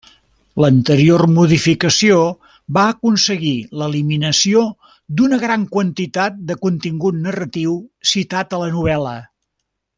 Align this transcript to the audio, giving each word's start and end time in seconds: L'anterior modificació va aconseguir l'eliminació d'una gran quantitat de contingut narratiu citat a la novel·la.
L'anterior 0.63 1.23
modificació 1.33 2.15
va 2.77 2.85
aconseguir 2.93 3.53
l'eliminació 3.81 4.65
d'una 5.19 5.41
gran 5.47 5.69
quantitat 5.77 6.43
de 6.53 6.59
contingut 6.67 7.23
narratiu 7.27 7.79
citat 8.15 8.59
a 8.59 8.65
la 8.67 8.75
novel·la. 8.79 9.17